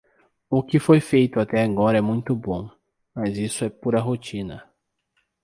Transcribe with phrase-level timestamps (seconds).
[0.49, 2.67] O que foi feito até agora é muito bom,
[3.13, 4.67] mas isso é pura rotina.